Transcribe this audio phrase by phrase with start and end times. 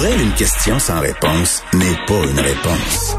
[0.00, 3.18] Pour elle, une question sans réponse n'est pas une réponse.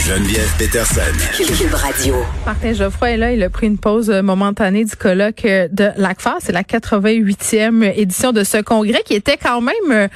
[0.00, 1.00] Geneviève Peterson.
[1.36, 2.16] Cube Radio.
[2.44, 3.32] Martin Geoffroy est là.
[3.32, 6.38] Il a pris une pause momentanée du colloque de l'ACFA.
[6.40, 10.08] C'est la 88e édition de ce congrès qui était quand même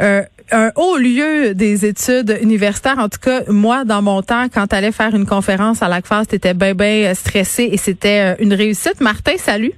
[0.00, 3.00] euh, un haut lieu des études universitaires.
[3.00, 6.22] En tout cas, moi, dans mon temps, quand tu allais faire une conférence à l'ACFA,
[6.30, 9.00] c'était bien, bien stressé et c'était une réussite.
[9.00, 9.72] Martin, salut.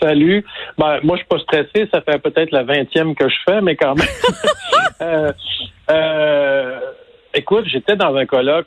[0.00, 0.44] Salut.
[0.76, 1.88] Ben, moi, je suis pas stressé.
[1.92, 4.06] Ça fait peut-être la vingtième que je fais, mais quand même.
[5.00, 5.32] euh,
[5.90, 6.80] euh,
[7.34, 8.66] écoute, j'étais dans un colloque.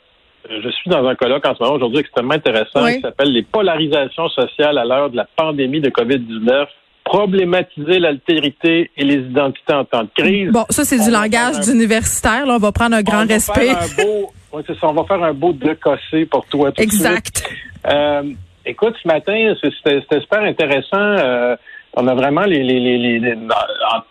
[0.50, 4.28] Je suis dans un colloque en ce moment aujourd'hui extrêmement intéressant qui s'appelle Les polarisations
[4.28, 6.66] sociales à l'heure de la pandémie de COVID-19
[7.04, 10.50] problématiser l'altérité et les identités en temps de crise.
[10.50, 12.46] Bon, ça, c'est du langage d'universitaire.
[12.46, 13.70] Là, on va prendre un grand respect.
[13.70, 16.72] Un beau, ouais, ça, on va faire un beau décossé pour toi.
[16.72, 17.48] Tout exact.
[17.86, 18.22] Euh,
[18.64, 20.96] Écoute, ce matin, c'était super intéressant.
[20.98, 21.56] Euh,
[21.94, 23.34] on a vraiment les, les, les, les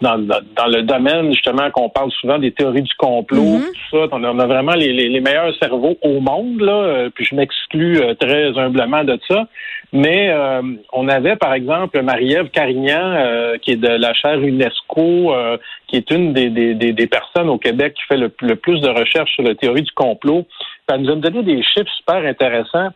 [0.02, 3.62] dans, dans, le domaine justement qu'on parle souvent des théories du complot, Mhm.
[3.62, 4.08] tout ça.
[4.12, 6.74] On a, on a vraiment les, les, meilleurs cerveaux au monde là.
[6.74, 9.48] euh, Puis je m'exclus euh, très humblement de ça.
[9.94, 10.62] Mais euh,
[10.94, 15.58] on avait par exemple Marie-Ève Carignan, euh, qui est de la chaire UNESCO, euh,
[15.88, 18.80] qui est une des, des, des, des personnes au Québec qui fait le, le plus
[18.80, 20.44] de recherches sur la théorie du complot.
[20.88, 22.90] Puis elle nous a donné des chiffres super intéressants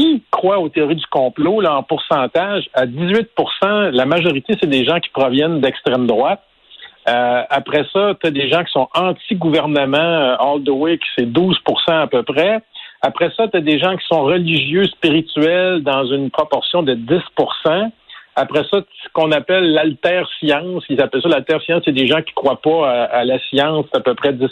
[0.00, 4.84] qui croit aux théories du complot, là, en pourcentage, à 18% la majorité, c'est des
[4.84, 6.42] gens qui proviennent d'extrême droite.
[7.08, 11.06] Euh, après ça, tu as des gens qui sont anti-gouvernement euh, all the way, qui
[11.18, 11.56] c'est 12%
[11.88, 12.60] à peu près.
[13.02, 17.90] Après ça, tu as des gens qui sont religieux, spirituels, dans une proportion de 10%
[18.36, 22.60] Après ça, ce qu'on appelle l'alter-science, ils appellent ça l'alter-science, c'est des gens qui croient
[22.60, 24.48] pas à, à la science, à peu près 10%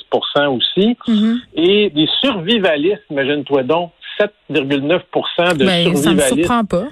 [0.56, 0.96] aussi.
[1.06, 1.40] Mhm.
[1.54, 6.84] Et des survivalistes, imagine-toi donc, 7,9% de Ben, survivalistes pas.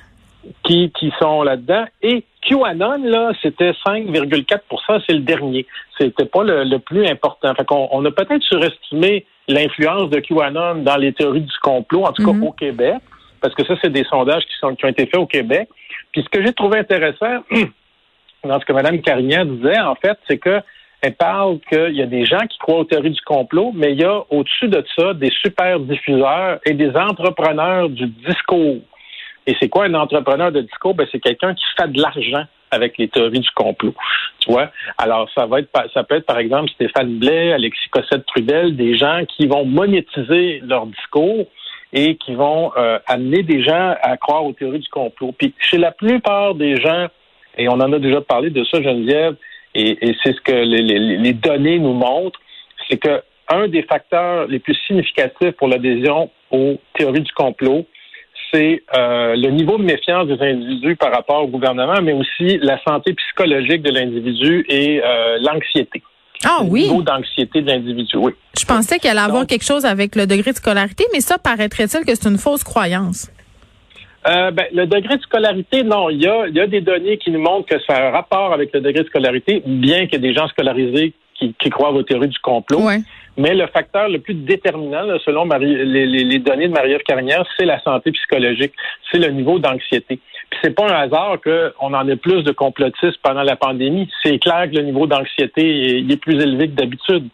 [0.65, 1.85] qui, qui sont là-dedans.
[2.03, 5.67] Et QAnon, là, c'était 5,4% c'est le dernier.
[5.99, 7.55] C'était pas le, le plus important.
[7.55, 12.13] Fait qu'on on a peut-être surestimé l'influence de QAnon dans les théories du complot, en
[12.13, 12.41] tout Mhm.
[12.41, 12.95] cas au Québec,
[13.41, 15.69] parce que ça, c'est des sondages qui, sont, qui ont été faits au Québec.
[16.13, 17.43] Puis ce que j'ai trouvé intéressant
[18.45, 20.61] dans ce que Mme Carignan disait, en fait, c'est que
[21.03, 24.01] elle parle qu'il y a des gens qui croient aux théories du complot, mais il
[24.01, 28.79] y a au-dessus de ça des super diffuseurs et des entrepreneurs du discours.
[29.47, 30.95] Et c'est quoi un entrepreneur de discours?
[30.95, 33.95] Ben, c'est quelqu'un qui fait de l'argent avec les théories du complot.
[34.41, 34.71] Tu vois?
[34.99, 39.23] Alors, ça va être, ça peut être, par exemple, Stéphane Blais, Alexis Cossette-Trudel, des gens
[39.29, 41.47] qui vont monétiser leur discours
[41.93, 45.33] et qui vont euh, amener des gens à croire aux théories du complot.
[45.39, 47.07] Puis, chez la plupart des gens,
[47.57, 49.37] et on en a déjà parlé de ça, Geneviève,
[49.79, 52.41] et, et c'est ce que les, les, les données nous montrent,
[52.89, 57.87] c'est que un des facteurs les plus significatifs pour l'adhésion aux théories du complot,
[58.53, 62.79] c'est euh, le niveau de méfiance des individus par rapport au gouvernement, mais aussi la
[62.85, 66.03] santé psychologique de l'individu et euh, l'anxiété.
[66.45, 66.83] Ah Le oui.
[66.85, 68.33] niveau d'anxiété de l'individu, oui.
[68.59, 71.39] Je pensais qu'elle allait avoir Donc- quelque chose avec le degré de scolarité, mais ça
[71.39, 73.31] paraîtrait-il que c'est une fausse croyance?
[74.29, 76.11] Euh, ben, le degré de scolarité, non.
[76.11, 78.11] Il y, a, il y a des données qui nous montrent que ça a un
[78.11, 81.71] rapport avec le degré de scolarité, bien qu'il y ait des gens scolarisés qui, qui
[81.71, 82.81] croient aux théories du complot.
[82.81, 82.99] Ouais.
[83.37, 87.03] Mais le facteur le plus déterminant, là, selon Marie, les, les- les données de Marie-Ève
[87.03, 88.73] Carnière, c'est la santé psychologique,
[89.13, 90.19] c'est le niveau d'anxiété.
[90.49, 94.09] Puis c'est pas un hasard qu'on en ait plus de complotistes pendant la pandémie.
[94.23, 97.29] C'est clair que le niveau d'anxiété est, est plus élevé que d'habitude.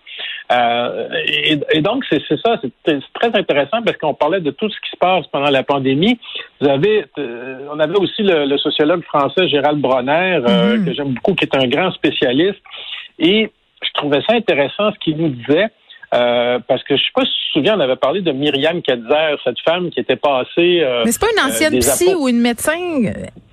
[0.52, 4.76] Euh, et, et donc, c'est ça, c'est très intéressant parce qu'on parlait de tout ce
[4.80, 6.18] qui se passe pendant la pandémie.
[6.60, 10.84] Vous avez, euh, on avait aussi le, le sociologue français Gérald Bronner, euh, Mhm.
[10.84, 12.60] que j'aime beaucoup, qui est un grand spécialiste.
[13.18, 13.50] Et
[13.82, 15.68] je trouvais ça intéressant ce qu'il nous disait.
[16.14, 18.82] Euh, parce que je sais pas si tu te souviens, on avait parlé de Myriam
[18.82, 20.80] Ketzer, cette femme qui était passée.
[20.82, 22.20] euh, Mais c'est pas une ancienne des psy apôtres.
[22.20, 22.78] ou une médecin?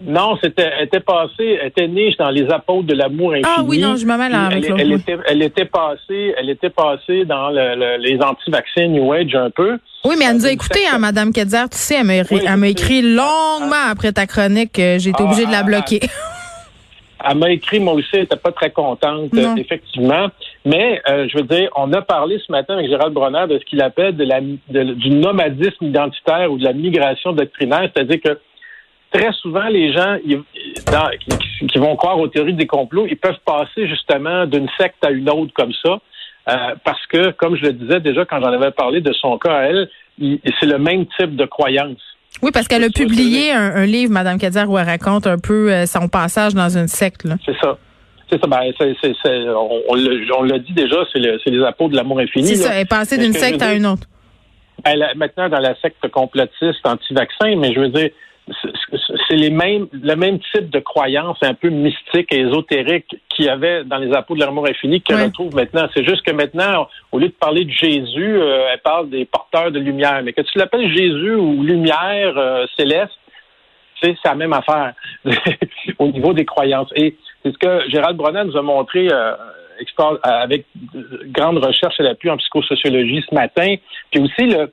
[0.01, 3.45] non, c'était, elle était passée, elle était née dans les apôtres de l'amour infini.
[3.47, 6.69] Ah oui, non, je me mêle avec elle, elle était, elle était passée, elle était
[6.69, 9.77] passée dans le- le- les anti-vaccins New Age un peu.
[10.05, 12.41] Oui, mais elle nous a une écouté, hein, Madame Kedzer, tu sais, elle m'a Oui,
[12.45, 15.59] elle m'a je écrit longuement après ta chronique, euh, j'ai été Ah, obligée de la
[15.59, 15.99] ah, bloquer.
[17.29, 19.51] Elle m'a écrit, moi aussi, elle n'était pas très contente, Non.
[19.51, 20.27] euh, effectivement.
[20.65, 23.65] Mais, euh, je veux dire, on a parlé ce matin avec Gérald Bronner de ce
[23.65, 28.39] qu'il appelle de la, de- du nomadisme identitaire ou de la migration doctrinaire, c'est-à-dire que
[29.11, 34.45] très souvent, les gens qui, vont croire aux théories des complots, ils peuvent passer justement
[34.45, 35.99] d'une secte à une autre comme ça.
[36.49, 39.53] Euh, parce que, comme je le disais déjà quand j'en avais parlé de son cas
[39.53, 39.89] à elle,
[40.19, 42.01] c'est le même type de croyance.
[42.41, 45.85] Oui, parce qu'elle a publié un, livre, Madame Kadir, où elle raconte un peu euh,
[45.85, 47.27] son passage dans une secte.
[47.45, 47.77] C'est ça.
[48.29, 48.59] C'est ça, ben,
[49.89, 52.47] on, l'a dit déjà, c'est les apôtres de l'amour infini.
[52.47, 54.07] C'est ça, elle est passée d'une secte à une autre.
[54.85, 58.09] Elle, maintenant, dans la secte complotiste anti-vaccin, mais je veux dire,
[59.27, 63.49] c'est les mêmes, le même type de croyance un peu mystique et ésotérique qu'il y
[63.49, 65.87] avait dans les apôtres de l'amour infini qu'elle retrouve maintenant.
[65.93, 69.71] C'est juste que maintenant, au lieu de parler de Jésus, euh, elle parle des porteurs
[69.71, 70.21] de lumière.
[70.23, 73.13] Mais que tu l'appelles Jésus ou lumière euh, céleste,
[74.01, 74.93] c'est la même affaire
[75.99, 76.89] au niveau des croyances.
[76.95, 79.35] Et c'est ce que Gérald Bronner nous a montré euh,
[80.23, 80.65] avec
[81.27, 83.75] grande recherche à l'appui en psychosociologie ce matin.
[84.11, 84.71] Puis aussi le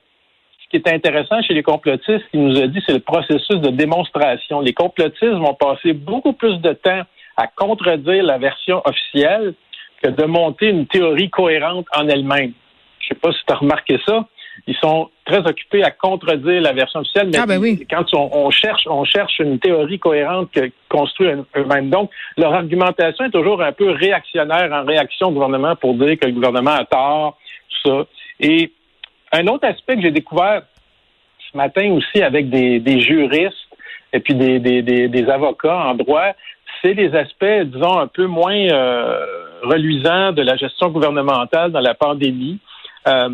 [0.67, 3.71] ce qui est intéressant chez les complotistes, il nous a dit, c'est le processus de
[3.71, 4.61] démonstration.
[4.61, 7.03] Les complotistes vont passer beaucoup plus de temps
[7.37, 9.55] à contredire la version officielle
[10.03, 12.53] que de monter une théorie cohérente en elle-même.
[12.99, 14.27] Je ne sais pas si tu as remarqué ça.
[14.67, 18.87] Ils sont très occupés à contredire la version officielle, mais ah, ben quand on, cherche,
[18.87, 21.91] on cherche une théorie cohérente que construit eux-mêmes.
[21.91, 26.27] Donc, leur argumentation est toujours un peu réactionnaire en réaction au gouvernement pour dire que
[26.27, 27.37] le gouvernement a tort,
[27.69, 28.07] tout ça.
[28.39, 28.73] Et
[29.33, 30.63] un autre aspect que j'ai découvert
[31.51, 33.57] ce matin aussi avec des, juristes
[34.13, 36.33] et puis des, avocats en droit,
[36.81, 39.27] c'est les aspects, disons, un peu moins euh,
[39.63, 42.61] reluisants de la gestion gouvernementale dans la pandémie.
[43.09, 43.31] Euh,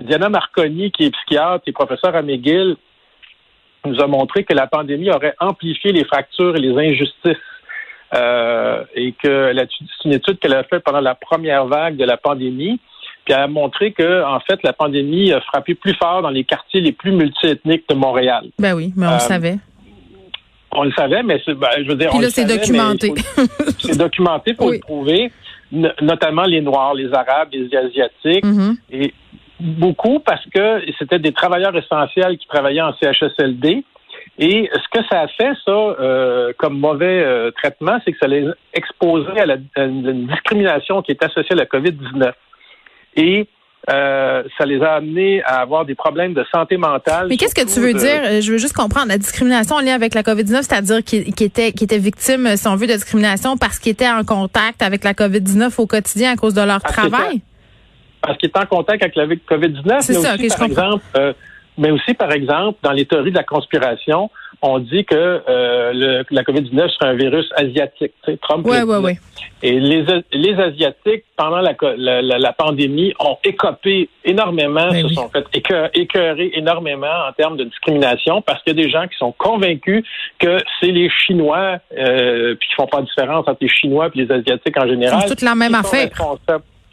[0.00, 2.76] Diana Marconi, qui est psychiatre et professeur à McGill,
[3.84, 7.36] nous a montré que la pandémie aurait amplifié les fractures et les injustices.
[8.14, 12.16] Euh, et que c'est une étude qu'elle a faite pendant la première vague de la
[12.16, 12.80] pandémie.
[13.24, 16.44] Puis elle a montré que, en fait, la pandémie a frappé plus fort dans les
[16.44, 18.46] quartiers les plus multiethniques de Montréal.
[18.58, 19.58] Ben oui, mais on le euh, savait.
[20.72, 22.08] On le savait, mais ben, je veux dire.
[22.10, 23.12] Puis là, c'est documenté.
[23.78, 25.30] C'est documenté pour le prouver,
[25.70, 28.76] notamment les Noirs, les Arabes, les Asiatiques, mm-hmm.
[28.90, 29.12] et
[29.60, 33.84] beaucoup parce que c'était des travailleurs essentiels qui travaillaient en CHSLD.
[34.38, 38.28] Et ce que ça a fait, ça, euh, comme mauvais euh, traitement, c'est que ça
[38.28, 42.32] les exposait à, la, à une discrimination qui est associée à la COVID-19
[43.16, 43.48] et
[43.90, 47.26] euh, ça les a amenés à avoir des problèmes de santé mentale.
[47.28, 48.40] Mais qu'est-ce que tu veux dire?
[48.40, 49.08] Je veux juste comprendre.
[49.08, 52.92] La discrimination en lien avec la COVID-19, c'est-à-dire qu'ils étaient, victimes, si on veut, de
[52.92, 56.82] discrimination parce qu'ils étaient en contact avec la COVID-19 au quotidien à cause de leur
[56.82, 57.40] travail?
[58.28, 60.00] Parce qu'ils étaient en contact avec la COVID-19.
[60.00, 61.32] C'est ça, aussi, par exemple, euh,
[61.78, 64.30] mais aussi, par exemple, dans les théories de la conspiration,
[64.60, 68.12] on dit que euh, le, la COVID-19 serait un virus asiatique.
[68.24, 68.66] Tu sais, Trump.
[68.68, 69.12] Oui, oui, oui.
[69.62, 75.30] Et les, les Asiatiques, pendant la, la, la, pandémie, ont écopé énormément, ben se sont
[75.30, 75.46] fait
[75.94, 80.04] écœurer énormément en termes de discrimination parce qu'il y a des gens qui sont convaincus
[80.38, 84.18] que c'est les Chinois, euh, puis qui font pas de différence entre les Chinois et
[84.18, 85.20] les Asiatiques en général.
[85.22, 86.10] C'est toute la même affaire.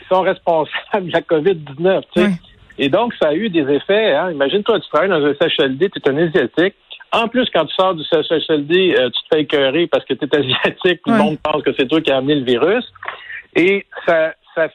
[0.05, 2.01] Qui sont responsables de la COVID-19.
[2.13, 2.31] Tu sais.
[2.77, 4.13] Et donc, ça a eu des effets.
[4.13, 4.31] Hein.
[4.31, 6.75] Imagine-toi, tu travailles dans un CHLD, tu es un Asiatique.
[7.11, 10.25] En plus, quand tu sors du CHLD, euh, tu te fais écœurer parce que tu
[10.25, 12.83] es asiatique, tout le monde pense que c'est toi qui as amené le virus.
[13.55, 14.67] Et ça, ça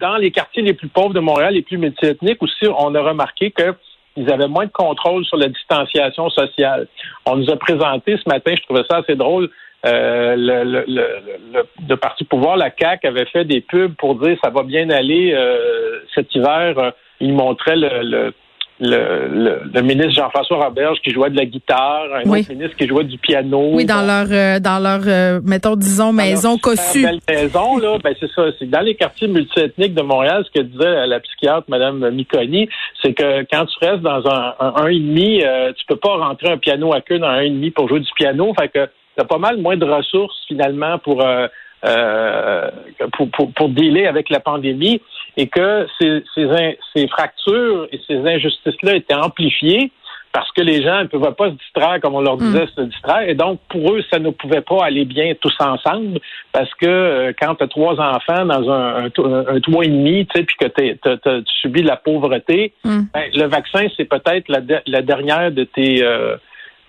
[0.00, 3.52] dans les quartiers les plus pauvres de Montréal, les plus multiethniques aussi, on a remarqué
[3.52, 6.88] qu'ils avaient moins de contrôle sur la distanciation sociale.
[7.26, 9.50] On nous a présenté ce matin, je trouvais ça assez drôle,
[9.86, 14.36] euh, le, le, le, le, Parti pouvoir, la CAQ, avait fait des pubs pour dire
[14.42, 16.78] ça va bien aller euh, cet hiver.
[16.78, 16.90] Euh,
[17.20, 18.32] il montrait le,
[18.80, 23.04] le, le, ministre Jean-François Roberge qui jouait de la guitare, un autre ministre qui jouait
[23.04, 23.70] du piano.
[23.72, 27.06] Oui, dans leur, euh, dans leur, mettons, disons, maison cossue.
[27.28, 28.44] maison, là, ben c'est ça.
[28.58, 32.68] C'est dans les quartiers multiethniques de Montréal, ce que disait la psychiatre, Mme Miconi,
[33.02, 35.42] c'est que quand tu restes dans un, un, et demi,
[35.76, 38.10] tu peux pas rentrer un piano à queue dans un et demi pour jouer du
[38.14, 38.52] piano.
[38.58, 38.88] Fait que
[39.18, 41.46] tu pas mal moins de ressources finalement pour, euh,
[41.84, 42.70] euh,
[43.12, 45.00] pour, pour, pour, dealer avec la pandémie
[45.36, 49.90] et que ces, ces, ces fractures et ces injustices-là étaient amplifiées
[50.32, 52.68] parce que les gens ne pouvaient pas se distraire comme on leur disait mm.
[52.76, 53.28] se distraire.
[53.28, 56.20] Et donc, pour eux, ça ne pouvait pas aller bien tous ensemble
[56.52, 60.40] parce que euh, quand tu as trois enfants dans un, un, toit et demi, tu
[60.40, 63.00] sais, puis que tu subis de la pauvreté, mm.
[63.12, 66.04] ben, le vaccin, c'est peut-être la, la, dernière de tes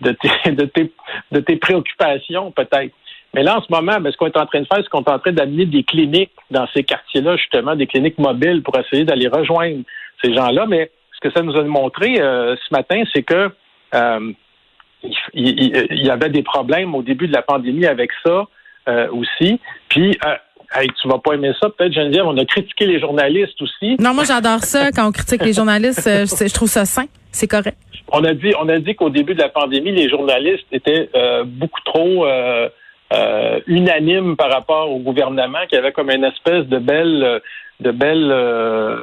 [0.01, 0.91] de tes, de tes,
[1.31, 2.93] de tes préoccupations, peut-être.
[3.33, 5.03] Mais là, en ce moment, ben, ce qu'on est en train de faire, c'est qu'on
[5.03, 9.05] est en train d'amener des cliniques dans ces quartiers-là, justement, des cliniques mobiles pour essayer
[9.05, 9.83] d'aller rejoindre
[10.21, 10.65] ces gens-là.
[10.67, 13.49] Mais ce que ça nous a montré euh, ce matin, c'est que
[13.93, 14.31] euh,
[15.33, 18.43] il, y avait des problèmes au début de la pandémie avec ça
[18.89, 19.59] euh, aussi.
[19.87, 20.17] Puis,
[20.75, 23.95] hey, tu vas pas aimer ça, peut-être, Geneviève, on a critiqué les journalistes aussi.
[23.97, 26.03] Non, moi, j'adore ça quand on critique les journalistes.
[26.05, 27.05] je trouve ça sain.
[27.31, 27.77] C'est correct.
[28.11, 31.43] On a dit, on a dit qu'au début de la pandémie, les journalistes étaient euh,
[31.45, 32.67] beaucoup trop euh,
[33.13, 37.41] euh, unanimes par rapport au gouvernement, qui avait comme une espèce de belle
[37.81, 38.29] de belles.
[38.31, 38.97] Euh,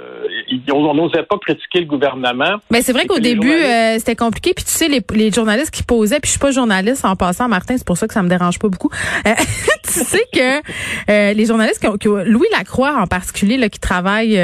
[0.72, 2.56] on n'osait pas critiquer le gouvernement.
[2.70, 4.54] Mais c'est vrai qu'au début, euh, c'était compliqué.
[4.54, 7.48] Puis tu sais, les, les, journalistes qui posaient, puis je suis pas journaliste en passant,
[7.48, 8.90] Martin, c'est pour ça que ça me dérange pas beaucoup.
[9.26, 9.30] Euh,
[9.92, 10.58] tu sais que
[11.10, 14.34] euh, les journalistes, qui ont, Louis Lacroix en particulier, là, qui travaille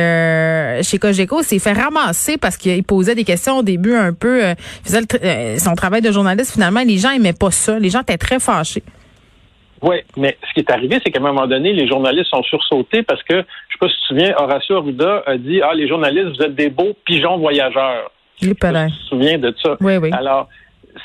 [0.83, 4.43] chez Cogeco, s'est fait ramasser parce qu'il posait des questions au début un peu.
[4.85, 6.53] faisait son travail de journaliste.
[6.53, 7.79] Finalement, les gens aimaient pas ça.
[7.79, 8.83] Les gens étaient très fâchés.
[9.85, 13.03] Oui, mais ce qui est arrivé, c'est qu'à un moment donné, les journalistes sont sursautés
[13.03, 15.75] parce que, je ne sais pas si tu te souviens, Horacio Arruda a dit Ah,
[15.75, 18.11] les journalistes, vous êtes des beaux pigeons voyageurs.
[18.41, 19.77] Je tu te souviens de ça.
[19.81, 20.11] Oui, oui.
[20.13, 20.49] Alors,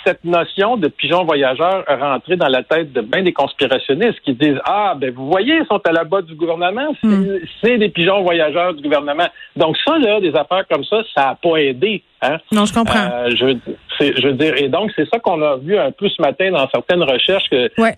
[0.06, 4.34] cette notion de pigeon voyageur est rentrée dans la tête de bien des conspirationnistes qui
[4.34, 7.80] disent Ah, ben vous voyez, ils sont à la bas du gouvernement, c'est hmm.
[7.80, 9.28] des pigeons voyageurs du gouvernement.
[9.56, 12.04] Donc ça, là, des affaires comme ça, ça n'a pas aidé.
[12.22, 12.38] Hein?
[12.52, 13.00] Non, je comprends.
[13.00, 13.58] Euh, je,
[14.00, 16.68] je, veux dire, et donc c'est ça qu'on a vu un peu ce matin dans
[16.70, 17.50] certaines recherches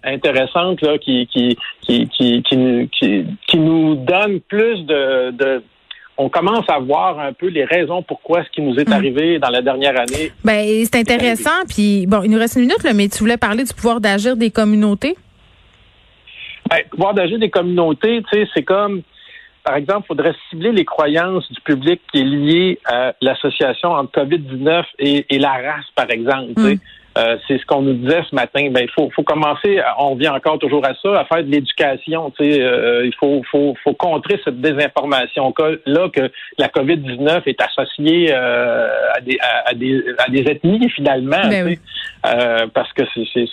[0.04, 5.64] intéressantes là, qui, qui, qui, qui, qui, qui, nous donnent plus de, de
[6.18, 8.94] on commence à voir un peu les raisons pourquoi ce qui nous est mm.
[8.94, 10.32] arrivé dans la dernière année.
[10.44, 11.66] Ben, c'est intéressant.
[11.68, 14.36] Puis, bon, il nous reste une minute, là, mais tu voulais parler du pouvoir d'agir
[14.36, 15.16] des communautés?
[16.70, 19.02] Ben, pouvoir d'agir des communautés, tu sais, c'est comme,
[19.64, 24.22] par exemple, il faudrait cibler les croyances du public qui est lié à l'association entre
[24.22, 26.60] COVID-19 et, la race, par exemple.
[26.60, 26.80] Mm.
[27.18, 28.70] Euh, c'est ce qu'on nous disait ce matin.
[28.72, 32.32] Ben, il faut, faut commencer, on revient encore toujours à ça, à faire de l'éducation.
[32.40, 35.54] Euh, il faut, faut, faut contrer cette désinformation
[35.86, 41.50] là que la COVID-19 est associée euh, à, des, à, des, à des ethnies finalement,
[41.50, 41.76] ben
[42.26, 43.04] euh, parce que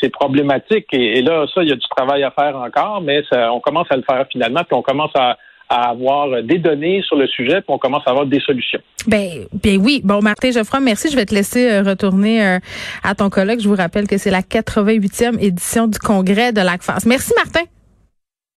[0.00, 0.86] c'est problématique.
[0.92, 3.88] Et, là, ça, il y a du travail à faire encore, mais ça, on commence
[3.90, 5.36] à le faire finalement, puis on commence à
[5.68, 8.80] à avoir des données sur le sujet, puis on commence à avoir des solutions.
[9.06, 10.00] Ben, ben oui.
[10.04, 11.10] Bon, Martin Geoffroy, merci.
[11.10, 12.58] Je vais te laisser euh, retourner euh,
[13.02, 13.60] à ton collègue.
[13.60, 17.04] Je vous rappelle que c'est la 88e édition du congrès de l'ACFAS.
[17.06, 17.62] Merci, Martin.